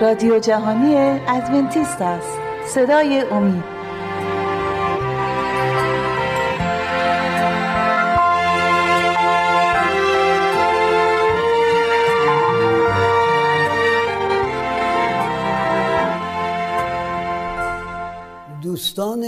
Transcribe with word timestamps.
رادیو 0.00 0.38
جهانی 0.38 0.94
ادونتیست 1.28 2.02
است. 2.02 2.38
صدای 2.66 3.20
امید. 3.20 3.64
دوستان 18.62 19.24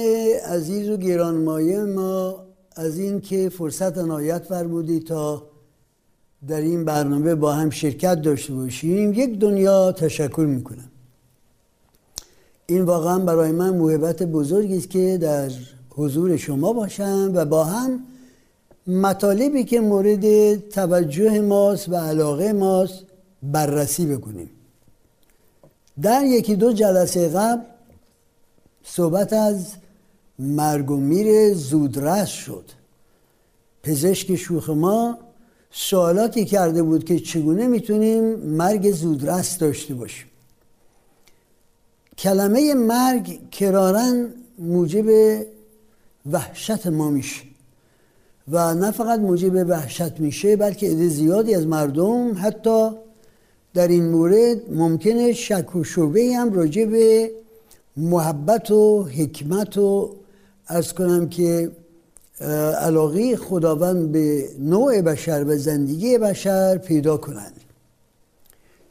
عزیز 0.50 0.90
و 0.90 0.96
گرانمایه 0.96 1.84
ما 1.84 2.44
از 2.76 2.98
این 2.98 3.20
که 3.20 3.48
فرصت 3.48 3.98
عنایت 3.98 4.44
فرمودید 4.44 5.06
تا 5.06 5.53
در 6.48 6.60
این 6.60 6.84
برنامه 6.84 7.34
با 7.34 7.52
هم 7.52 7.70
شرکت 7.70 8.22
داشته 8.22 8.54
باشیم 8.54 9.12
یک 9.12 9.38
دنیا 9.38 9.92
تشکر 9.92 10.46
می‌کنم. 10.48 10.90
این 12.66 12.82
واقعا 12.82 13.18
برای 13.18 13.52
من 13.52 13.76
محبت 13.76 14.22
بزرگی 14.22 14.76
است 14.76 14.90
که 14.90 15.18
در 15.18 15.50
حضور 15.90 16.36
شما 16.36 16.72
باشم 16.72 17.32
و 17.34 17.44
با 17.44 17.64
هم 17.64 18.00
مطالبی 18.86 19.64
که 19.64 19.80
مورد 19.80 20.56
توجه 20.68 21.40
ماست 21.40 21.88
و 21.88 21.96
علاقه 21.96 22.52
ماست 22.52 23.04
بررسی 23.42 24.06
بکنیم. 24.06 24.50
در 26.02 26.24
یکی 26.24 26.56
دو 26.56 26.72
جلسه 26.72 27.28
قبل 27.28 27.62
صحبت 28.84 29.32
از 29.32 29.66
مرگ 30.38 30.90
و 30.90 30.96
میر 30.96 31.54
زودرس 31.54 32.28
شد. 32.28 32.64
پزشک 33.82 34.36
شوخ 34.36 34.70
ما 34.70 35.18
سوالاتی 35.76 36.44
کرده 36.44 36.82
بود 36.82 37.04
که 37.04 37.18
چگونه 37.18 37.66
می‌تونیم 37.66 38.24
مرگ 38.34 38.92
زودرس 38.92 39.58
داشته 39.58 39.94
باشیم. 39.94 40.26
کلمه 42.18 42.74
مرگ 42.74 43.50
کرارن 43.50 44.34
موجب 44.58 45.06
وحشت 46.32 46.86
ما 46.86 47.10
میشه. 47.10 47.42
و 48.48 48.74
نه 48.74 48.90
فقط 48.90 49.20
موجب 49.20 49.54
وحشت 49.54 50.20
میشه 50.20 50.56
بلکه 50.56 50.86
عده 50.86 51.08
زیادی 51.08 51.54
از 51.54 51.66
مردم 51.66 52.32
حتی 52.42 52.90
در 53.74 53.88
این 53.88 54.08
مورد 54.08 54.70
ممکنه 54.70 55.32
شک 55.32 55.76
و 55.76 55.84
شبه 55.84 56.34
هم 56.36 56.52
راجع 56.52 56.84
به 56.84 57.30
محبت 57.96 58.70
و 58.70 59.02
حکمت 59.02 59.78
و 59.78 60.16
ارز 60.68 60.92
کنم 60.92 61.28
که 61.28 61.70
علاقه 62.40 63.36
خداوند 63.36 64.12
به 64.12 64.48
نوع 64.58 65.00
بشر 65.00 65.44
و 65.44 65.56
زندگی 65.56 66.18
بشر 66.18 66.78
پیدا 66.78 67.16
کنند. 67.16 67.60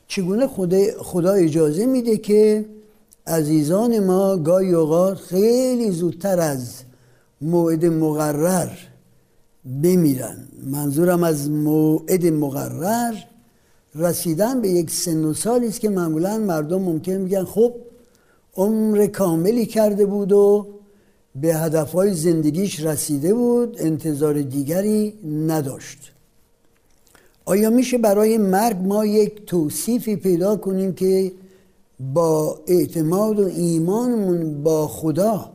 چگونه 0.08 0.48
خدا, 0.48 0.78
خدا 1.00 1.32
اجازه 1.32 1.86
میده 1.86 2.18
که 2.18 2.66
عزیزان 3.28 4.00
ما 4.00 4.38
گاهی 4.38 4.74
اوقات 4.74 5.18
خیلی 5.18 5.92
زودتر 5.92 6.40
از 6.40 6.74
موعد 7.42 7.86
مقرر 7.86 8.70
بمیرن؟ 9.84 10.38
منظورم 10.66 11.24
از 11.24 11.50
موعد 11.50 12.26
مقرر 12.26 13.14
رسیدن 13.96 14.62
به 14.62 14.70
یک 14.70 14.92
سن 14.92 15.26
و 15.26 15.34
سالی 15.34 15.68
است 15.68 15.80
که 15.80 15.90
معمولا 15.90 16.38
مردم 16.38 16.82
ممکن 16.82 17.12
میگن 17.12 17.44
خب 17.44 17.74
عمر 18.56 19.08
کاملی 19.08 19.66
کرده 19.66 20.06
بود 20.06 20.32
و 20.32 20.68
به 21.36 21.56
هدفهای 21.56 22.14
زندگیش 22.14 22.80
رسیده 22.80 23.34
بود 23.34 23.76
انتظار 23.80 24.42
دیگری 24.42 25.14
نداشت. 25.48 26.12
آیا 27.45 27.70
میشه 27.70 27.98
برای 27.98 28.38
مرگ 28.38 28.78
ما 28.78 29.06
یک 29.06 29.45
توصیفی 29.45 30.16
پیدا 30.16 30.56
کنیم 30.56 30.94
که 30.94 31.31
با 32.00 32.59
اعتماد 32.68 33.40
و 33.40 33.46
ایمانمون 33.46 34.63
با 34.63 34.88
خدا 34.88 35.53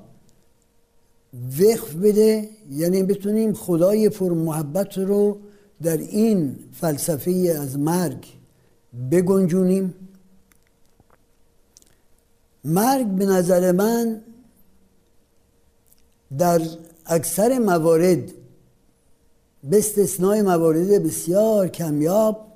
وقف 1.60 1.94
بده؟ 1.94 2.48
یعنی 2.70 3.02
بتونیم 3.02 3.52
خدای 3.52 4.08
پر 4.08 4.32
محبت 4.32 4.98
رو 4.98 5.38
در 5.82 5.96
این 5.96 6.56
فلسفه 6.72 7.56
از 7.60 7.78
مرگ 7.78 8.26
بگنجونیم؟ 9.10 9.94
مرگ 12.64 13.06
به 13.06 13.26
نظر 13.26 13.72
من 13.72 14.20
در 16.38 16.62
اکثر 17.06 17.58
موارد 17.58 18.32
به 19.64 19.78
استثنای 19.78 20.42
موارد 20.42 21.02
بسیار 21.02 21.68
کمیاب 21.68 22.48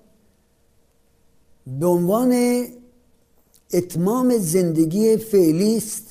به 1.66 1.86
عنوان 1.86 2.64
اتمام 3.72 4.38
زندگی 4.38 5.16
فعلی 5.16 5.76
است. 5.76 6.06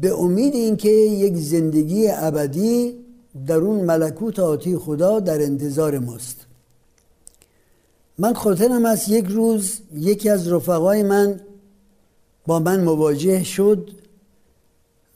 به 0.00 0.20
امید 0.20 0.54
اینکه 0.54 0.88
یک 0.88 1.36
زندگی 1.36 2.08
ابدی 2.08 3.04
در 3.46 3.56
اون 3.56 3.84
ملکوت 3.84 4.38
آتی 4.38 4.76
خدا 4.76 5.20
در 5.20 5.42
انتظار 5.42 5.98
ماست. 5.98 6.46
من 8.18 8.34
خاطرم 8.34 8.84
از 8.84 9.08
یک 9.08 9.24
روز 9.26 9.80
یکی 9.94 10.30
از 10.30 10.52
رفقای 10.52 11.02
من 11.02 11.40
با 12.46 12.58
من 12.58 12.84
مواجه 12.84 13.44
شد. 13.44 13.90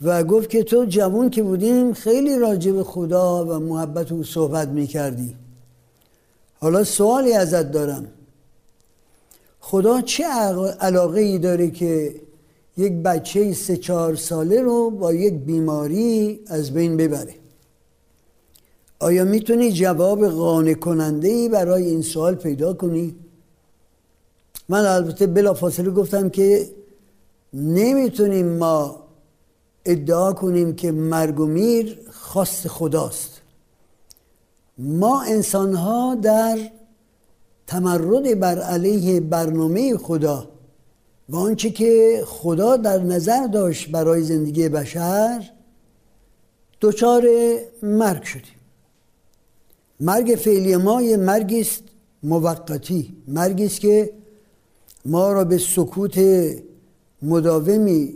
و 0.03 0.25
گفت 0.25 0.51
که 0.51 0.63
تو 0.63 0.85
جوان 0.85 1.31
که 1.31 1.43
بودیم 1.43 1.93
خیلی 1.93 2.39
راجع 2.39 2.73
به 2.73 2.85
خدا 2.85 3.45
و 3.45 3.59
محبت 3.59 4.13
او 4.13 4.25
صحبت 4.25 4.69
می‌کردی. 4.69 5.37
حالا 6.61 6.85
سوالی 6.85 7.33
ازت 7.33 7.71
دارم. 7.71 8.07
خدا 9.61 10.01
چه 10.01 10.25
علاقه 10.81 11.21
ای 11.21 11.39
داره 11.39 11.71
که 11.71 12.15
یک 12.77 12.93
بچه 12.93 13.53
سه 13.53 13.77
چهار 13.77 14.15
ساله 14.15 14.63
رو 14.63 14.91
با 14.91 15.13
یک 15.13 15.35
بیماری 15.35 16.41
از 16.47 16.71
بین 16.73 16.97
ببره؟ 16.97 17.35
آیا 18.99 19.25
می‌تونی 19.25 19.73
جواب 19.73 20.29
قانع 20.29 20.75
کننده 20.75 21.29
ای 21.29 21.49
برای 21.49 21.87
این 21.87 22.03
سوال 22.03 22.35
پیدا 22.35 22.75
کنی؟ 22.75 23.17
من 24.69 24.87
البته 24.87 25.27
بلا 25.27 25.55
فاصله 25.55 25.91
گفتم 25.91 26.29
که 26.29 26.69
نمی‌تونیم 27.53 28.47
ما 28.47 29.08
ادعا 29.85 30.33
کنیم 30.33 30.75
که 30.75 30.93
مرگ 30.93 31.41
و 31.41 31.47
میر 31.47 31.99
خواست 32.13 32.69
خداست. 32.69 33.41
ما 34.79 35.23
انسان 35.23 35.75
ها 35.75 36.15
در 36.15 36.59
تمرد 37.67 38.41
بر 38.41 38.59
علیه 38.59 39.21
برنامه 39.21 39.97
خدا 39.97 40.49
و 41.29 41.37
آنچه 41.37 41.71
که 41.71 42.23
خدا 42.27 42.77
در 42.77 42.99
نظر 42.99 43.47
داشت 43.47 43.91
برای 43.91 44.23
زندگی 44.23 44.69
بشر 44.69 45.51
دچار 46.81 47.29
مرگ 47.83 48.23
شدیم. 48.23 48.59
مرگ 50.01 50.39
فعلی 50.45 50.77
ما 50.77 51.03
یه 51.03 51.17
مرگی 51.17 51.61
است 51.61 51.83
موقتی 52.23 53.17
مرگی 53.29 53.67
است 53.67 53.81
که 53.81 54.13
ما 55.05 55.33
را 55.33 55.45
به 55.45 55.59
سکوت 55.59 56.19
مداومی 57.23 58.15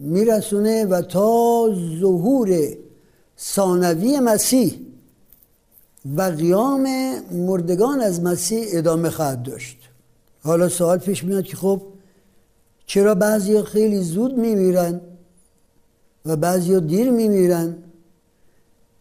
میرسونه 0.00 0.84
و 0.84 1.02
تا 1.02 1.68
ظهور 2.00 2.76
ثانوی 3.38 4.20
مسیح 4.20 4.80
و 6.16 6.22
قیام 6.22 6.86
مردگان 7.32 8.00
از 8.00 8.22
مسیح 8.22 8.66
ادامه 8.72 9.10
خواهد 9.10 9.42
داشت. 9.42 9.76
حالا 10.42 10.68
سوال 10.68 10.98
پیش 10.98 11.24
میاد 11.24 11.44
که 11.44 11.56
خب 11.56 11.82
چرا 12.86 13.14
بعضی 13.14 13.62
خیلی 13.62 14.02
زود 14.02 14.38
میمیرن 14.38 15.00
و 16.26 16.36
بعضی 16.36 16.80
دیر 16.80 17.10
میمیرن؟ 17.10 17.76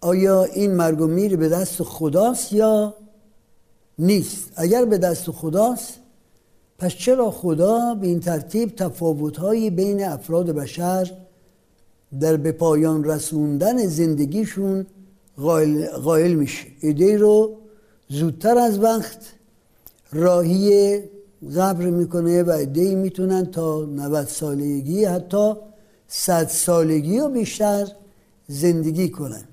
آیا 0.01 0.43
این 0.43 0.75
مرگ 0.75 1.01
و 1.01 1.07
میر 1.07 1.37
به 1.37 1.49
دست 1.49 1.83
خداست 1.83 2.53
یا 2.53 2.93
نیست؟ 3.99 4.51
اگر 4.55 4.85
به 4.85 4.97
دست 4.97 5.31
خداست 5.31 5.98
پس 6.79 6.91
چرا 6.91 7.31
خدا 7.31 7.95
به 7.95 8.07
این 8.07 8.19
ترتیب 8.19 8.75
تفاوتهایی 8.75 9.69
بین 9.69 10.03
افراد 10.03 10.51
بشر 10.51 11.11
در 12.19 12.37
به 12.37 12.51
پایان 12.51 13.03
رسوندن 13.03 13.85
زندگیشون 13.85 14.85
قائل, 16.03 16.33
میشه؟ 16.33 16.67
ایده 16.81 17.17
رو 17.17 17.57
زودتر 18.07 18.57
از 18.57 18.79
وقت 18.79 19.17
راهی 20.11 20.99
قبر 21.55 21.85
می‌کنه 21.85 22.43
و 22.43 22.49
ایده 22.49 22.95
می‌تونن 22.95 23.45
تا 23.45 23.85
90 23.85 24.27
سالگی 24.27 25.05
حتی 25.05 25.53
100 26.07 26.47
سالگی 26.47 27.19
و 27.19 27.29
بیشتر 27.29 27.87
زندگی 28.47 29.09
کنن. 29.09 29.43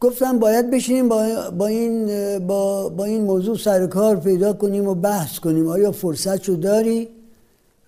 گفتم 0.00 0.38
باید 0.38 0.70
بشینیم 0.70 1.08
با, 1.08 1.50
با, 1.50 1.66
این 1.66 2.38
با, 2.38 2.88
با 2.88 3.04
این 3.04 3.22
موضوع 3.22 3.58
سر 3.58 3.86
کار 3.86 4.16
پیدا 4.16 4.52
کنیم 4.52 4.88
و 4.88 4.94
بحث 4.94 5.38
کنیم. 5.38 5.68
آیا 5.68 5.92
فرصت 5.92 6.42
شو 6.42 6.52
داری؟ 6.52 7.08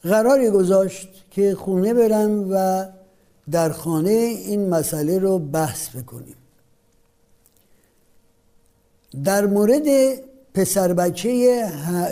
قراری 0.02 0.50
گذاشت 0.50 1.08
که 1.30 1.54
خونه 1.54 1.94
برم 1.94 2.50
و 2.50 2.86
در 3.50 3.70
خانه 3.70 4.10
این 4.10 4.68
مسئله 4.68 5.18
رو 5.18 5.38
بحث 5.38 5.96
بکنیم. 5.96 6.36
در 9.24 9.46
مورد 9.46 9.86
پسر 10.54 10.92
بچه 10.92 11.64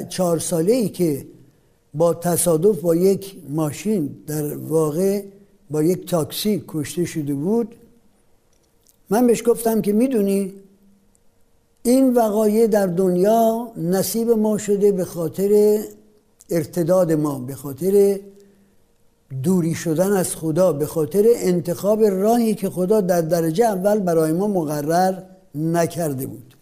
چهار 0.09 0.39
ساله 0.39 0.73
ای 0.73 0.89
که 0.89 1.27
با 1.95 2.15
تصادف 2.15 2.81
با 2.81 2.95
یک 2.95 3.37
ماشین 3.49 4.17
در 4.27 4.57
واقع 4.57 5.23
با 5.71 5.83
یک 5.83 6.11
تاکسی 6.11 6.65
کشته 6.69 7.05
شده 7.05 7.35
بود 7.35 7.75
من 9.11 9.27
بهش 9.27 9.43
گفتم 9.47 9.83
که 9.83 9.93
می‌دونی 9.93 10.53
این 11.83 12.15
وقایع 12.15 12.67
در 12.67 12.87
دنیا 12.87 13.73
نصیب 13.77 14.31
ما 14.31 14.59
شده 14.59 14.93
به 14.93 15.05
خاطر 15.05 15.81
ارتداد 16.51 17.13
ما 17.13 17.39
به 17.39 17.55
خاطر 17.55 18.21
دوری 19.43 19.75
شدن 19.75 20.13
از 20.13 20.37
خدا 20.37 20.73
به 20.73 20.87
خاطر 20.87 21.25
انتخاب 21.37 22.05
راهی 22.05 22.55
که 22.55 22.71
خدا 22.71 23.01
در 23.01 23.21
درجه 23.21 23.65
اول 23.65 23.99
برای 23.99 24.33
ما 24.33 24.47
مقرر 24.47 25.23
نکرده 25.55 26.27
بود. 26.27 26.57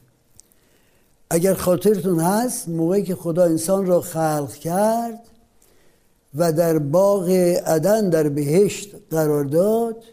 اگر 1.30 1.54
خاطرتون 1.54 2.20
هست 2.20 2.68
موقعی 2.68 3.02
که 3.02 3.14
خدا 3.14 3.44
انسان 3.44 3.86
را 3.86 4.00
خلق 4.00 4.52
کرد 4.54 5.20
و 6.34 6.52
در 6.52 6.78
باغ 6.78 7.28
عدن 7.66 8.10
در 8.10 8.28
بهشت 8.28 8.94
قرار 9.10 9.44
داد 9.44 10.04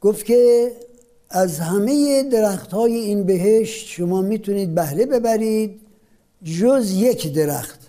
گفت 0.00 0.24
که 0.24 0.72
از 1.30 1.58
همه 1.58 2.22
درخت 2.22 2.72
های 2.72 2.94
این 2.94 3.22
بهشت 3.24 3.86
شما 3.86 4.22
می‌تونید 4.22 4.74
بهره 4.74 5.06
ببرید 5.06 5.80
جز 6.42 6.92
یک 6.92 7.32
درخت. 7.32 7.80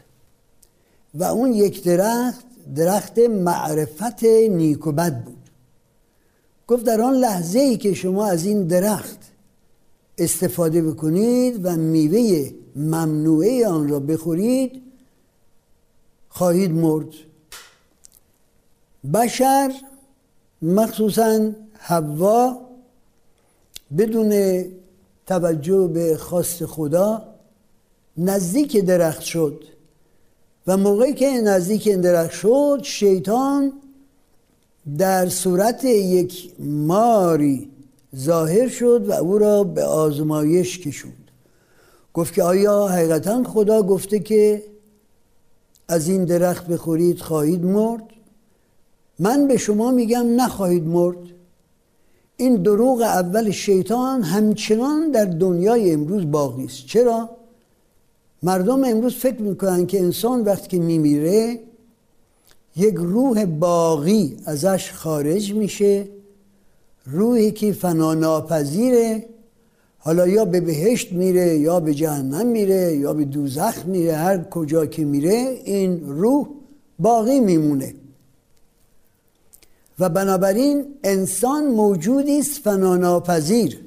و 1.13 1.23
اون 1.23 1.53
یک 1.53 1.83
درخت 1.83 2.45
درخت 2.75 3.19
معرفت 3.19 4.23
نیک 4.23 4.87
و 4.87 4.91
بد 4.91 5.23
بود. 5.23 5.49
گفت 6.67 6.83
در 6.83 7.01
آن 7.01 7.13
لحظه 7.13 7.59
ای 7.59 7.77
که 7.77 7.93
شما 7.93 8.25
از 8.25 8.45
این 8.45 8.67
درخت 8.67 9.19
استفاده 10.17 10.81
بکنید 10.81 11.65
و 11.65 11.75
میوه 11.75 12.51
ممنوعه 12.75 13.67
آن 13.67 13.89
را 13.89 13.99
بخورید 13.99 14.81
خواهید 16.29 16.71
مرد. 16.71 17.07
بشر 19.13 19.73
مخصوصا 20.61 21.51
حوا 21.73 22.70
بدون 23.97 24.63
توجه 25.27 25.87
به 25.87 26.17
خواست 26.17 26.65
خدا 26.65 27.23
نزدیک 28.17 28.77
درخت 28.77 29.21
شد 29.21 29.63
و 30.67 30.77
موقعی 30.77 31.13
که 31.13 31.31
نزدیک 31.31 31.89
درخت 31.89 32.31
شد 32.31 32.79
شیطان 32.83 33.73
در 34.97 35.29
صورت 35.29 35.83
یک 35.83 36.51
ماری 36.59 37.69
ظاهر 38.15 38.67
شد 38.67 39.09
و 39.09 39.11
او 39.11 39.37
را 39.37 39.63
به 39.63 39.83
آزمایش 39.83 40.79
کشوند. 40.79 41.31
گفت 42.13 42.33
که 42.33 42.43
آیا 42.43 42.87
حقیقتا 42.87 43.43
خدا 43.43 43.83
گفته 43.83 44.19
که 44.19 44.63
از 45.87 46.07
این 46.07 46.25
درخت 46.25 46.67
بخورید 46.67 47.19
خواهید 47.19 47.65
مرد؟ 47.65 48.03
من 49.19 49.47
به 49.47 49.57
شما 49.57 49.91
میگم 49.91 50.41
نخواهید 50.41 50.83
مرد. 50.83 51.17
این 52.41 52.55
دروغ 52.55 53.01
اول 53.01 53.51
شیطان 53.51 54.21
همچنان 54.21 55.11
در 55.11 55.25
دنیای 55.25 55.91
امروز 55.91 56.31
باقی 56.31 56.65
است. 56.65 56.85
چرا؟ 56.85 57.29
مردم 58.43 58.83
امروز 58.83 59.15
فکر 59.15 59.41
می‌کنن 59.41 59.85
که 59.85 59.99
انسان 59.99 60.41
وقتی 60.41 60.67
که 60.67 60.79
میمیره 60.79 61.59
یک 62.75 62.95
روح 62.95 63.45
باقی 63.45 64.37
ازش 64.45 64.91
خارج 64.91 65.53
میشه 65.53 66.07
روحی 67.05 67.51
که 67.51 67.73
فنا 67.73 68.13
ناپذیره 68.13 69.25
حالا 69.99 70.27
یا 70.27 70.45
به 70.45 70.61
بهشت 70.61 71.11
میره 71.11 71.57
یا 71.57 71.79
به 71.79 71.93
جهنم 71.93 72.47
میره 72.47 72.95
یا 72.95 73.13
به 73.13 73.25
دوزخ 73.25 73.85
میره 73.85 74.15
هر 74.15 74.43
کجا 74.43 74.85
که 74.85 75.05
میره 75.05 75.61
این 75.65 76.09
روح 76.09 76.47
باقی 76.99 77.39
میمونه. 77.39 77.93
و 80.01 80.09
بنابراین 80.09 80.85
انسان 81.03 81.67
موجودی 81.67 82.39
است 82.39 82.61
فنا 82.61 82.97
ناپذیر 82.97 83.79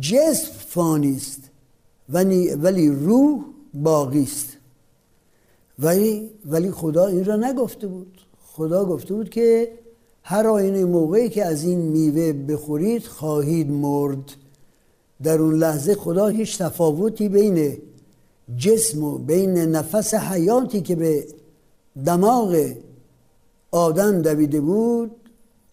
جسم 0.00 0.52
فانی 0.68 1.16
است 1.16 1.40
ولی 2.62 2.88
روح 2.88 3.44
باقی 3.74 4.22
است. 4.22 4.48
ولی 5.78 6.30
ولی 6.46 6.70
خدا 6.70 7.06
این 7.06 7.24
را 7.24 7.36
نگفته 7.36 7.86
بود. 7.86 8.20
خدا 8.46 8.84
گفته 8.84 9.14
بود 9.14 9.30
که 9.30 9.72
هر 10.22 10.46
آینه 10.46 10.84
موقعی 10.84 11.28
که 11.28 11.44
از 11.44 11.64
این 11.64 11.78
میوه 11.78 12.32
بخورید 12.32 13.02
خواهید 13.02 13.70
مرد. 13.70 14.32
در 15.22 15.38
اون 15.38 15.54
لحظه 15.54 15.94
خدا 15.94 16.26
هیچ 16.26 16.58
تفاوتی 16.58 17.28
بین 17.28 17.78
جسم 18.56 19.04
و 19.04 19.18
بین 19.18 19.58
نفس 19.58 20.14
حیاتی 20.14 20.80
که 20.80 20.96
به 20.96 21.26
دماغ 22.06 22.72
آدم 23.72 24.22
دویده 24.22 24.60
بود 24.60 25.10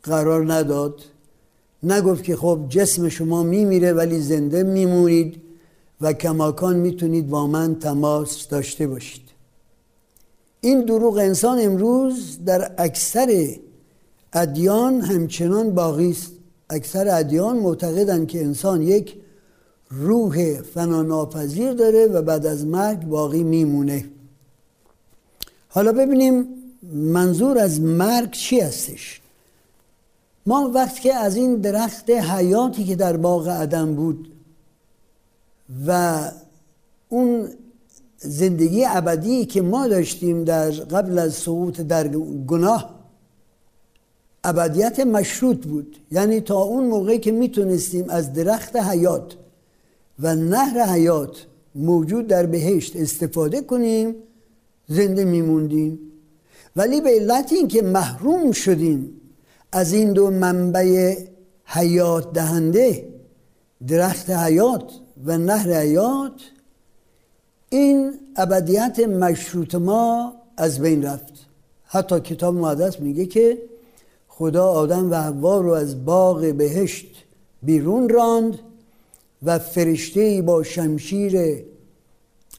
قرار 0.03 0.53
نداد. 0.53 1.01
نگفت 1.83 2.23
که 2.23 2.35
خب 2.35 2.59
جسم 2.69 3.09
شما 3.09 3.43
میمیره 3.43 3.93
ولی 3.93 4.19
زنده 4.19 4.63
میمونید 4.63 5.41
و 6.01 6.13
کماکان 6.13 6.75
می‌تونید 6.75 7.29
با 7.29 7.47
من 7.47 7.75
تماس 7.75 8.47
داشته 8.47 8.87
باشید. 8.87 9.21
این 10.61 10.85
دروغ 10.85 11.17
انسان 11.17 11.59
امروز 11.61 12.39
در 12.45 12.71
اکثر 12.77 13.55
ادیان 14.33 15.01
همچنان 15.01 15.75
باقی 15.75 16.11
است. 16.11 16.31
اکثر 16.69 17.19
ادیان 17.19 17.57
معتقدند 17.57 18.27
که 18.27 18.43
انسان 18.43 18.81
یک 18.81 19.15
روح 19.89 20.61
فناناپذیر 20.61 21.73
داره 21.73 22.05
و 22.05 22.21
بعد 22.21 22.45
از 22.45 22.65
مرگ 22.65 23.01
باقی 23.01 23.43
میمونه. 23.43 24.05
حالا 25.69 25.91
ببینیم 25.91 26.47
منظور 26.83 27.57
از 27.57 27.81
مرگ 27.81 28.31
چی 28.31 28.59
هستش؟ 28.59 29.21
ما 30.45 30.71
وقتی 30.73 31.01
که 31.01 31.13
از 31.13 31.35
این 31.35 31.55
درخت 31.55 32.09
حیاتی 32.09 32.83
که 32.83 32.95
در 32.95 33.17
باغ 33.17 33.47
عدم 33.47 33.95
بود 33.95 34.31
و 35.87 36.21
اون 37.09 37.49
زندگی 38.17 38.85
ابدی 38.85 39.45
که 39.45 39.61
ما 39.61 39.87
داشتیم 39.87 40.43
در 40.43 40.71
قبل 40.71 41.19
از 41.19 41.33
سقوط 41.33 41.81
در 41.81 42.07
گناه 42.47 42.99
ابدیت 44.43 44.99
مشروط 44.99 45.67
بود. 45.67 45.97
یعنی 46.11 46.41
تا 46.41 46.61
اون 46.61 46.87
موقعی 46.87 47.19
که 47.19 47.31
می‌تونستیم 47.31 48.09
از 48.09 48.33
درخت 48.33 48.75
حیات 48.75 49.35
و 50.19 50.35
نهر 50.35 50.85
حیات 50.85 51.45
موجود 51.75 52.27
در 52.27 52.45
بهشت 52.45 52.95
استفاده 52.95 53.61
کنیم 53.61 54.15
زنده 54.87 55.25
میموندیم. 55.25 55.99
ولی 56.79 57.01
به 57.01 57.09
علت 57.09 57.51
اینکه 57.53 57.81
محروم 57.81 58.51
شدیم 58.51 59.21
از 59.71 59.93
این 59.93 60.13
دو 60.13 60.29
منبع 60.31 61.15
حیات 61.65 62.33
دهنده 62.33 63.07
درخت 63.87 64.29
حیات 64.29 64.91
و 65.25 65.37
نهر 65.37 65.73
حیات 65.73 66.41
این 67.69 68.13
ابدیت 68.35 68.99
مشروط 68.99 69.75
ما 69.75 70.33
از 70.57 70.79
بین 70.79 71.03
رفت. 71.03 71.33
حتی 71.85 72.19
کتاب 72.19 72.55
مقدس 72.55 72.99
میگه 72.99 73.25
که 73.25 73.57
خدا 74.27 74.67
آدم 74.67 75.11
و 75.11 75.15
حوا 75.15 75.61
رو 75.61 75.71
از 75.71 76.05
باغ 76.05 76.53
بهشت 76.53 77.07
بیرون 77.63 78.09
راند 78.09 78.59
و 79.43 79.59
فرشته 79.59 80.41
با 80.41 80.63
شمشیر 80.63 81.63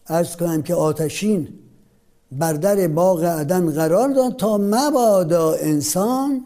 ارز 0.07 0.37
کنم 0.37 0.63
که 0.63 0.75
آتشین 0.75 1.49
بر 2.33 2.53
در 2.53 2.89
باغ 2.89 3.25
عدن 3.25 3.71
قرار 3.71 4.09
داد 4.09 4.37
تا 4.37 4.59
مبادا 4.59 5.53
انسان 5.53 6.45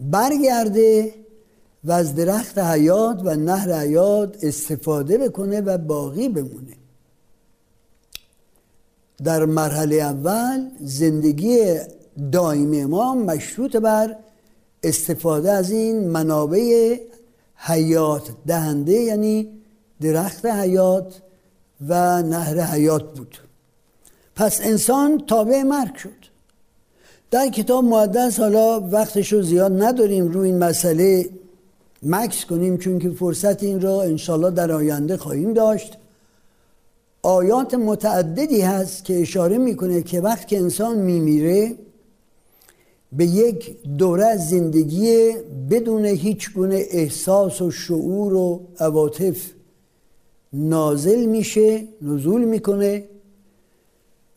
برگرده 0.00 1.14
و 1.84 1.92
از 1.92 2.14
درخت 2.14 2.58
حیات 2.58 3.20
و 3.24 3.34
نهر 3.34 3.72
حیات 3.72 4.36
استفاده 4.44 5.18
بکنه 5.18 5.60
و 5.60 5.78
باقی 5.78 6.28
بمونه. 6.28 6.76
در 9.24 9.44
مرحله 9.44 9.96
اول 9.96 10.70
زندگی 10.80 11.78
دائمی 12.32 12.84
ما 12.84 13.14
مشروط 13.14 13.76
بر 13.76 14.16
استفاده 14.82 15.52
از 15.52 15.70
این 15.70 16.08
منابع 16.08 16.98
حیات 17.56 18.30
دهنده 18.46 18.92
یعنی 18.92 19.48
درخت 20.00 20.46
حیات 20.46 21.22
و 21.88 22.22
نهر 22.22 22.60
حیات 22.60 23.14
بود. 23.14 23.45
پس 24.36 24.60
انسان 24.60 25.22
تابع 25.26 25.62
مرگ 25.62 25.94
شد. 25.94 26.26
در 27.30 27.48
کتاب 27.48 27.84
مقدس 27.84 28.40
حالا 28.40 28.80
وقتش 28.80 29.32
رو 29.32 29.42
زیاد 29.42 29.82
نداریم 29.82 30.28
روی 30.28 30.48
این 30.48 30.58
مسئله 30.58 31.28
مکس 32.02 32.44
کنیم 32.44 32.78
چون 32.78 32.98
که 32.98 33.10
فرصت 33.10 33.62
این 33.62 33.80
را 33.80 34.02
انشالله 34.02 34.50
در 34.50 34.72
آینده 34.72 35.16
خواهیم 35.16 35.52
داشت. 35.52 35.96
آیات 37.22 37.74
متعددی 37.74 38.60
هست 38.60 39.04
که 39.04 39.20
اشاره 39.20 39.58
می‌کنه 39.58 40.02
که 40.02 40.20
وقت 40.20 40.48
که 40.48 40.58
انسان 40.58 40.98
میمیره 40.98 41.74
به 43.12 43.24
یک 43.24 43.76
دوره 43.98 44.36
زندگی 44.36 45.32
بدون 45.70 46.04
هیچ 46.04 46.52
گونه 46.54 46.84
احساس 46.90 47.62
و 47.62 47.70
شعور 47.70 48.34
و 48.34 48.60
عواطف 48.80 49.50
نازل 50.52 51.26
میشه 51.26 51.84
نزول 52.02 52.44
می‌کنه. 52.44 53.04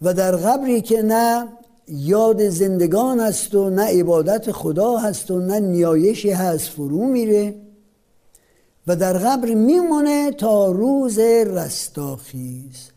و 0.01 0.13
در 0.13 0.35
قبری 0.35 0.81
که 0.81 1.01
نه 1.01 1.47
یاد 1.87 2.49
زندگان 2.49 3.19
هست 3.19 3.55
و 3.55 3.69
نه 3.69 3.99
عبادت 3.99 4.51
خدا 4.51 4.97
هست 4.97 5.31
و 5.31 5.39
نه 5.39 5.59
نیایشی 5.59 6.31
هست 6.31 6.69
فرو 6.69 7.05
میره 7.05 7.55
و 8.87 8.95
در 8.95 9.13
قبر 9.13 9.53
میمونه 9.53 10.31
تا 10.31 10.71
روز 10.71 11.19
رستاخیز. 11.19 12.89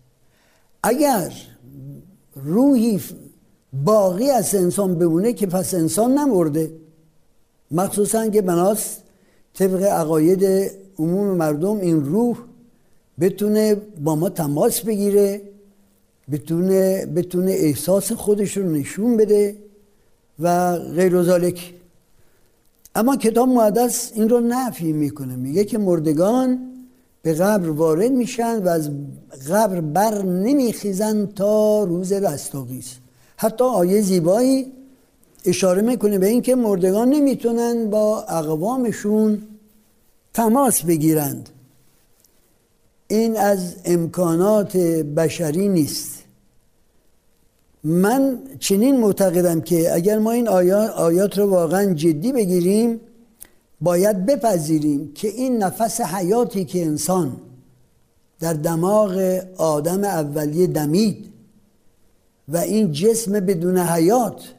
اگر 0.82 1.32
روحی 2.34 3.00
باقی 3.84 4.30
از 4.30 4.54
انسان 4.54 4.98
بمونه 4.98 5.32
که 5.32 5.46
پس 5.46 5.74
انسان 5.74 6.18
نمرده 6.18 6.72
مخصوصا 7.70 8.28
که 8.28 8.42
بناست 8.42 9.02
طبق 9.54 9.82
عقاید 9.82 10.70
عموم 10.98 11.36
مردم 11.36 11.80
این 11.80 12.04
روح 12.04 12.38
بتونه 13.20 13.74
با 13.74 14.16
ما 14.16 14.28
تماس 14.28 14.80
بگیره 14.80 15.51
بتونه, 16.30 17.06
بتونه 17.06 17.50
احساس 17.50 18.12
خودش 18.12 18.56
رو 18.56 18.70
نشون 18.70 19.16
بده 19.16 19.56
و 20.38 20.76
غیر 20.78 21.22
ذالک 21.22 21.74
اما 22.94 23.16
کتاب 23.16 23.48
مقدس 23.48 24.12
این 24.14 24.28
رو 24.28 24.40
نفی 24.40 24.92
می‌کنه 24.92 25.36
میگه 25.36 25.64
که 25.64 25.78
مردگان 25.78 26.58
به 27.22 27.34
قبر 27.34 27.70
وارد 27.70 28.10
میشن 28.10 28.62
و 28.62 28.68
از 28.68 28.90
قبر 29.50 29.80
بر 29.80 30.22
نمیخیزن 30.22 31.26
تا 31.26 31.84
روز 31.84 32.12
رستاقیز 32.12 32.86
حتی 33.36 33.64
آیه 33.64 34.00
زیبایی 34.00 34.72
اشاره 35.44 35.82
می‌کنه 35.82 36.18
به 36.18 36.26
اینکه 36.26 36.54
مردگان 36.54 37.08
نمی‌تونن 37.08 37.90
با 37.90 38.22
اقوامشون 38.22 39.42
تماس 40.34 40.82
بگیرند. 40.82 41.48
این 43.12 43.36
از 43.36 43.76
امکانات 43.84 44.76
بشری 45.16 45.68
نیست. 45.68 46.24
من 47.84 48.38
چنین 48.58 49.00
معتقدم 49.00 49.60
که 49.60 49.94
اگر 49.94 50.18
ما 50.18 50.30
این 50.30 50.48
آیات 50.48 51.38
رو 51.38 51.50
واقعا 51.50 51.94
جدی 51.94 52.32
بگیریم 52.32 53.00
باید 53.80 54.26
بپذیریم 54.26 55.12
که 55.14 55.28
این 55.28 55.58
نفس 55.58 56.00
حیاتی 56.00 56.64
که 56.64 56.86
انسان 56.86 57.36
در 58.40 58.52
دماغ 58.52 59.42
آدم 59.56 60.04
اولیه 60.04 60.66
دمید 60.66 61.32
و 62.48 62.56
این 62.56 62.92
جسم 62.92 63.32
بدون 63.32 63.78
حیات 63.78 64.54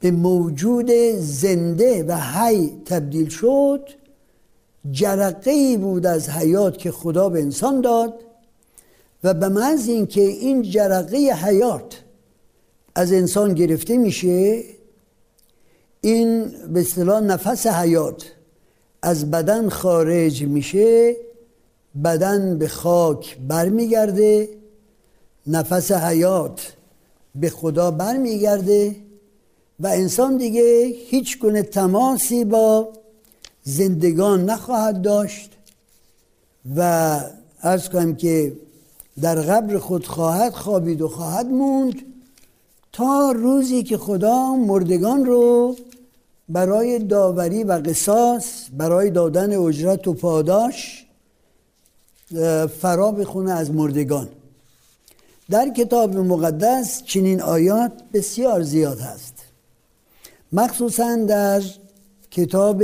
به 0.00 0.10
موجود 0.10 0.90
زنده 1.18 2.04
و 2.04 2.12
حی 2.12 2.72
تبدیل 2.84 3.28
شد 3.28 3.88
جرقه 4.90 5.50
ای 5.50 5.76
بود 5.76 6.06
از 6.06 6.28
حیات 6.28 6.78
که 6.78 6.90
خدا 6.90 7.28
به 7.28 7.40
انسان 7.40 7.80
داد 7.80 8.14
و 9.24 9.34
به 9.34 9.48
محض 9.48 9.88
اینکه 9.88 10.20
این 10.20 10.62
جرقه 10.62 11.16
حیات 11.16 12.02
از 12.94 13.12
انسان 13.12 13.54
گرفته 13.54 13.96
میشه 13.96 14.62
این 16.00 16.50
به 16.72 16.80
اصطلاح 16.80 17.20
نفس 17.20 17.66
حیات 17.66 18.32
از 19.02 19.30
بدن 19.30 19.68
خارج 19.68 20.42
میشه 20.42 21.16
بدن 22.04 22.58
به 22.58 22.68
خاک 22.68 23.38
برمیگرده 23.48 24.48
نفس 25.46 25.92
حیات 25.92 26.72
به 27.34 27.50
خدا 27.50 27.90
برمیگرده 27.90 28.96
و 29.80 29.86
انسان 29.86 30.36
دیگه 30.36 30.84
هیچ 31.08 31.38
گونه 31.38 31.62
تماسی 31.62 32.44
با 32.44 32.92
زندگان 33.68 34.44
نخواهد 34.44 35.02
داشت 35.02 35.50
و 36.76 37.20
ارز 37.62 37.88
کنم 37.88 38.16
که 38.16 38.52
در 39.20 39.34
قبر 39.34 39.78
خود 39.78 40.06
خواهد 40.06 40.52
خوابید 40.52 41.02
و 41.02 41.08
خواهد 41.08 41.46
موند 41.46 41.94
تا 42.92 43.32
روزی 43.32 43.82
که 43.82 43.98
خدا 43.98 44.54
مردگان 44.54 45.24
رو 45.24 45.76
برای 46.48 46.98
داوری 46.98 47.64
و 47.64 47.72
قصاص 47.72 48.44
برای 48.76 49.10
دادن 49.10 49.56
اجرت 49.56 50.08
و 50.08 50.14
پاداش 50.14 51.06
فرا 52.80 53.12
بخونه 53.12 53.52
از 53.52 53.70
مردگان. 53.70 54.28
در 55.50 55.68
کتاب 55.68 56.16
مقدس 56.16 57.02
چنین 57.04 57.42
آیات 57.42 57.92
بسیار 58.12 58.62
زیاد 58.62 59.00
هست. 59.00 59.34
مخصوصا 60.52 61.16
در 61.16 61.62
کتاب 62.30 62.82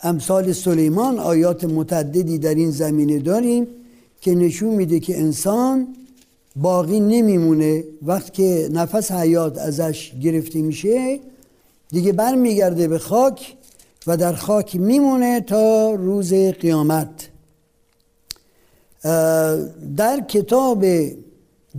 امثال 0.00 0.52
سلیمان 0.52 1.18
آیات 1.18 1.64
متعددی 1.64 2.38
در 2.38 2.54
این 2.54 2.70
زمینه 2.70 3.18
داریم 3.18 3.66
که 4.20 4.34
نشون 4.34 4.74
میده 4.74 5.00
که 5.00 5.18
انسان 5.18 5.96
باقی 6.56 7.00
نمیمونه. 7.00 7.84
وقتی 8.02 8.30
که 8.32 8.68
نفس 8.72 9.12
حیات 9.12 9.58
ازش 9.58 10.12
گرفته 10.22 10.62
میشه 10.62 11.20
دیگه 11.88 12.12
بر 12.12 12.34
میگرده 12.34 12.88
به 12.88 12.98
خاک 12.98 13.56
و 14.06 14.16
در 14.16 14.32
خاک 14.32 14.76
میمونه 14.76 15.40
تا 15.40 15.94
روز 15.94 16.34
قیامت. 16.34 17.28
در 19.96 20.20
کتاب 20.28 20.84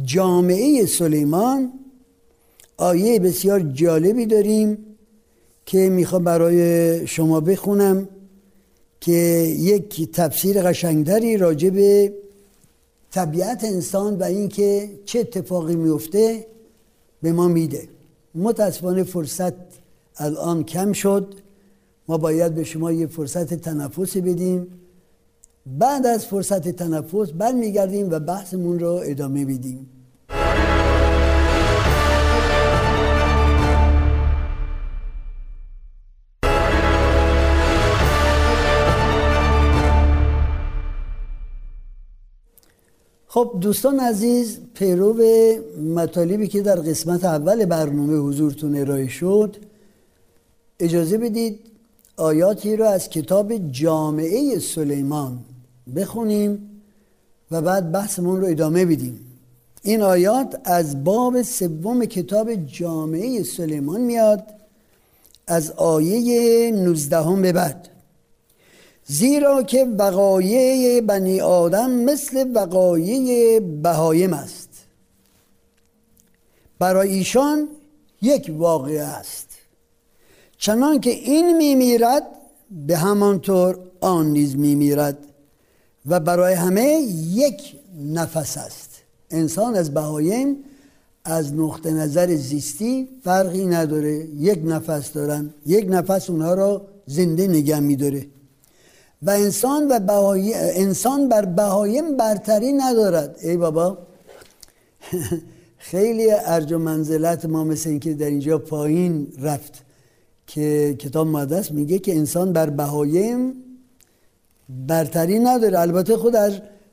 جامعه 0.03 0.85
سلیمان 0.85 1.73
آیه 2.77 3.19
بسیار 3.19 3.59
جالبی 3.59 4.25
داریم 4.25 4.84
که 5.65 5.89
می‌خوام 5.89 6.23
برای 6.23 7.07
شما 7.07 7.39
بخونم 7.39 8.07
که 9.01 9.11
یک 9.59 10.11
تفسیر 10.11 10.61
قشنگتری 10.61 11.37
راجع 11.37 11.69
به 11.69 12.13
طبیعت 13.11 13.63
انسان 13.63 14.15
و 14.15 14.23
اینکه 14.23 14.89
چه 15.05 15.19
اتفاقی 15.19 15.75
میفته 15.75 16.45
به 17.21 17.31
ما 17.31 17.47
میده. 17.47 17.87
متاسفانه 18.35 19.03
فرصت 19.03 19.53
الان 20.17 20.63
کم 20.63 20.93
شد. 20.93 21.33
ما 22.07 22.17
باید 22.17 22.55
به 22.55 22.63
شما 22.63 22.91
یه 22.91 23.07
فرصت 23.07 23.53
تنفسی 23.53 24.21
بدیم. 24.21 24.67
بعد 25.65 26.05
از 26.05 26.25
فرصت 26.25 26.69
تنفس 26.69 27.31
برمیگردیم 27.31 28.11
و 28.11 28.19
بحثمون 28.19 28.79
رو 28.79 29.01
ادامه 29.05 29.45
بدیم 29.45 29.94
خب 43.35 43.57
دوستان 43.61 43.99
عزیز 43.99 44.59
پیرو 44.73 45.23
مطالبی 45.95 46.47
که 46.47 46.61
در 46.61 46.75
قسمت 46.75 47.25
اول 47.25 47.65
برنامه 47.65 48.17
حضورتون 48.17 48.77
ارائه 48.77 49.07
شد 49.07 49.55
اجازه 50.79 51.17
بدید 51.17 51.59
آیاتی 52.17 52.75
رو 52.75 52.85
از 52.85 53.09
کتاب 53.09 53.71
جامعه 53.71 54.59
سلیمان 54.59 55.39
بخونیم 55.95 56.81
و 57.51 57.61
بعد 57.61 57.91
بحثمون 57.91 58.41
رو 58.41 58.47
ادامه 58.47 58.85
بدیم. 58.85 59.19
این 59.83 60.01
آیات 60.01 60.61
از 60.63 61.03
باب 61.03 61.41
سوم 61.41 62.05
کتاب 62.05 62.55
جامعه 62.55 63.43
سلیمان 63.43 64.01
میاد 64.01 64.43
از 65.47 65.71
آیه 65.71 66.71
19 66.71 67.41
به 67.41 67.53
بعد. 67.53 67.89
زیرا 69.05 69.63
که 69.63 69.85
وقایع 69.97 71.01
بنی 71.01 71.41
آدم 71.41 71.91
مثل 71.91 72.51
وقایع 72.55 73.59
بهایم 73.59 74.33
است. 74.33 74.69
برای 76.79 77.09
ایشان 77.09 77.67
یک 78.21 78.51
واقعه 78.57 79.01
است. 79.01 79.49
چنان 80.57 80.99
که 80.99 81.09
این 81.09 81.57
میمیرد 81.57 82.23
به 82.87 82.97
همانطور 82.97 83.79
آن 84.01 84.27
نیز 84.27 84.55
میمیرد 84.55 85.17
و 86.05 86.19
برای 86.19 86.53
همه 86.53 87.07
یک 87.33 87.75
نفس 87.99 88.57
است. 88.57 88.89
انسان 89.31 89.75
از 89.75 89.93
بهایم 89.93 90.57
از 91.23 91.53
نقطه 91.53 91.91
نظر 91.91 92.35
زیستی 92.35 93.07
فرقی 93.23 93.65
نداره. 93.65 94.27
یک 94.35 94.61
نفس 94.65 95.11
دارن. 95.11 95.53
یک 95.65 95.85
نفس 95.89 96.29
اونها 96.29 96.53
را 96.53 96.87
زنده 97.05 97.47
نگه 97.47 97.79
میداره. 97.79 98.27
و 99.25 99.29
انسان 99.29 99.87
و 99.91 99.99
بهایی 99.99 100.53
انسان 100.53 101.29
بر 101.29 101.45
بهایم 101.45 102.17
برتری 102.17 102.73
ندارد. 102.73 103.37
ای 103.41 103.57
بابا. 103.57 103.97
خیلی 105.77 106.31
ارج 106.31 106.73
و 106.73 106.77
منزلت 106.77 107.45
ما 107.45 107.63
مثل 107.63 107.89
اینکه 107.89 108.13
در 108.13 108.25
اینجا 108.25 108.57
پایین 108.57 109.27
رفت 109.41 109.83
که 110.47 110.95
کتاب 110.99 111.27
مقدس 111.27 111.71
میگه 111.71 111.99
که 111.99 112.15
انسان 112.15 112.53
بر 112.53 112.69
بهایم 112.69 113.53
برتری 114.87 115.39
نداره. 115.39 115.79
البته 115.79 116.17
خود 116.17 116.33
در 116.33 116.51